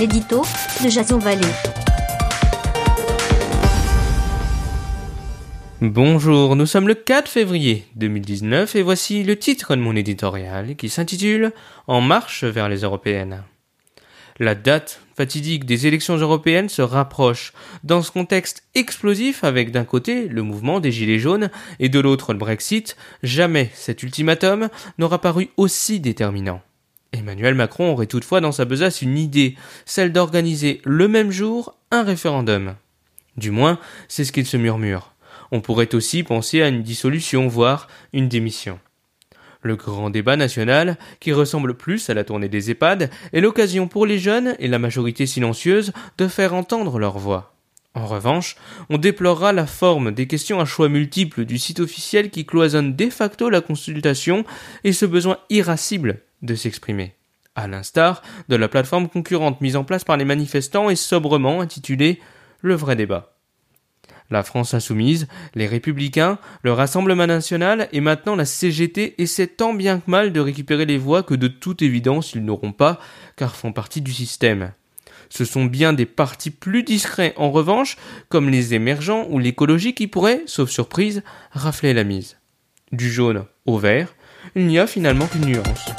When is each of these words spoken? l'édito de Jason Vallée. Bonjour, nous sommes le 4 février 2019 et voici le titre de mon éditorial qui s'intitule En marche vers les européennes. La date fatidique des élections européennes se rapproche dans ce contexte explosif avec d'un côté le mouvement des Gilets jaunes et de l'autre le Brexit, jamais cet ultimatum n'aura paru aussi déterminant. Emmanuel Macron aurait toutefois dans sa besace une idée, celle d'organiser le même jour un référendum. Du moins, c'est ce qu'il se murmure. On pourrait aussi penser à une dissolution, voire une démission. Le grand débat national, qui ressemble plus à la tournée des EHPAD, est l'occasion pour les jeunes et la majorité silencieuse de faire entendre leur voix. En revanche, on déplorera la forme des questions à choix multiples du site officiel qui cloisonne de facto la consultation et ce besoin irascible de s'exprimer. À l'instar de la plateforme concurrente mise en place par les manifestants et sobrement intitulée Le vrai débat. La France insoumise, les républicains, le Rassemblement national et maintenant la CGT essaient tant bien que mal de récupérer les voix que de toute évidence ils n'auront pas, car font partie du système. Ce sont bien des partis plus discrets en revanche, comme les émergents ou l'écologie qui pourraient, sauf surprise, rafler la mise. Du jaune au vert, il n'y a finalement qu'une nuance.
l'édito 0.00 0.40
de 0.82 0.88
Jason 0.88 1.18
Vallée. 1.18 1.46
Bonjour, 5.82 6.56
nous 6.56 6.64
sommes 6.64 6.88
le 6.88 6.94
4 6.94 7.28
février 7.28 7.84
2019 7.96 8.76
et 8.76 8.82
voici 8.82 9.24
le 9.24 9.38
titre 9.38 9.76
de 9.76 9.82
mon 9.82 9.94
éditorial 9.94 10.74
qui 10.76 10.88
s'intitule 10.88 11.52
En 11.86 12.00
marche 12.00 12.44
vers 12.44 12.70
les 12.70 12.78
européennes. 12.78 13.42
La 14.38 14.54
date 14.54 15.02
fatidique 15.18 15.66
des 15.66 15.86
élections 15.86 16.16
européennes 16.16 16.70
se 16.70 16.80
rapproche 16.80 17.52
dans 17.84 18.00
ce 18.00 18.10
contexte 18.10 18.62
explosif 18.74 19.44
avec 19.44 19.70
d'un 19.70 19.84
côté 19.84 20.28
le 20.28 20.42
mouvement 20.42 20.80
des 20.80 20.92
Gilets 20.92 21.18
jaunes 21.18 21.50
et 21.78 21.90
de 21.90 22.00
l'autre 22.00 22.32
le 22.32 22.38
Brexit, 22.38 22.96
jamais 23.22 23.70
cet 23.74 24.02
ultimatum 24.02 24.70
n'aura 24.96 25.20
paru 25.20 25.50
aussi 25.58 26.00
déterminant. 26.00 26.62
Emmanuel 27.12 27.54
Macron 27.54 27.92
aurait 27.92 28.06
toutefois 28.06 28.40
dans 28.40 28.52
sa 28.52 28.64
besace 28.64 29.02
une 29.02 29.18
idée, 29.18 29.56
celle 29.84 30.12
d'organiser 30.12 30.80
le 30.84 31.08
même 31.08 31.30
jour 31.30 31.76
un 31.90 32.02
référendum. 32.02 32.76
Du 33.36 33.50
moins, 33.50 33.78
c'est 34.08 34.24
ce 34.24 34.32
qu'il 34.32 34.46
se 34.46 34.56
murmure. 34.56 35.12
On 35.52 35.60
pourrait 35.60 35.94
aussi 35.94 36.22
penser 36.22 36.62
à 36.62 36.68
une 36.68 36.82
dissolution, 36.82 37.48
voire 37.48 37.88
une 38.12 38.28
démission. 38.28 38.78
Le 39.62 39.76
grand 39.76 40.08
débat 40.08 40.36
national, 40.36 40.96
qui 41.18 41.32
ressemble 41.32 41.74
plus 41.74 42.08
à 42.08 42.14
la 42.14 42.24
tournée 42.24 42.48
des 42.48 42.70
EHPAD, 42.70 43.10
est 43.32 43.40
l'occasion 43.40 43.88
pour 43.88 44.06
les 44.06 44.18
jeunes 44.18 44.54
et 44.58 44.68
la 44.68 44.78
majorité 44.78 45.26
silencieuse 45.26 45.92
de 46.16 46.28
faire 46.28 46.54
entendre 46.54 46.98
leur 46.98 47.18
voix. 47.18 47.54
En 47.94 48.06
revanche, 48.06 48.56
on 48.88 48.98
déplorera 48.98 49.52
la 49.52 49.66
forme 49.66 50.12
des 50.12 50.28
questions 50.28 50.60
à 50.60 50.64
choix 50.64 50.88
multiples 50.88 51.44
du 51.44 51.58
site 51.58 51.80
officiel 51.80 52.30
qui 52.30 52.46
cloisonne 52.46 52.94
de 52.94 53.10
facto 53.10 53.50
la 53.50 53.60
consultation 53.60 54.44
et 54.84 54.92
ce 54.92 55.06
besoin 55.06 55.38
irascible 55.50 56.20
de 56.42 56.54
s'exprimer. 56.54 57.14
À 57.54 57.66
l'instar 57.66 58.22
de 58.48 58.56
la 58.56 58.68
plateforme 58.68 59.08
concurrente 59.08 59.60
mise 59.60 59.76
en 59.76 59.84
place 59.84 60.04
par 60.04 60.16
les 60.16 60.24
manifestants 60.24 60.90
et 60.90 60.96
sobrement 60.96 61.60
intitulée 61.60 62.20
Le 62.60 62.74
vrai 62.74 62.96
débat. 62.96 63.34
La 64.30 64.44
France 64.44 64.74
insoumise, 64.74 65.26
les 65.56 65.66
républicains, 65.66 66.38
le 66.62 66.72
Rassemblement 66.72 67.26
national 67.26 67.88
et 67.92 68.00
maintenant 68.00 68.36
la 68.36 68.44
CGT 68.44 69.20
essaient 69.20 69.48
tant 69.48 69.74
bien 69.74 69.98
que 69.98 70.08
mal 70.08 70.32
de 70.32 70.38
récupérer 70.38 70.86
les 70.86 70.98
voix 70.98 71.24
que 71.24 71.34
de 71.34 71.48
toute 71.48 71.82
évidence 71.82 72.34
ils 72.34 72.44
n'auront 72.44 72.72
pas, 72.72 73.00
car 73.36 73.56
font 73.56 73.72
partie 73.72 74.00
du 74.00 74.12
système. 74.12 74.72
Ce 75.30 75.44
sont 75.44 75.64
bien 75.64 75.92
des 75.92 76.06
partis 76.06 76.50
plus 76.50 76.84
discrets 76.84 77.34
en 77.36 77.50
revanche, 77.50 77.96
comme 78.28 78.50
les 78.50 78.74
émergents 78.74 79.26
ou 79.30 79.38
l'écologie 79.38 79.94
qui 79.94 80.06
pourraient, 80.06 80.42
sauf 80.46 80.70
surprise, 80.70 81.22
rafler 81.52 81.92
la 81.92 82.04
mise. 82.04 82.36
Du 82.92 83.10
jaune 83.10 83.44
au 83.66 83.78
vert, 83.78 84.14
il 84.54 84.66
n'y 84.66 84.78
a 84.78 84.86
finalement 84.86 85.26
qu'une 85.26 85.46
nuance. 85.46 85.89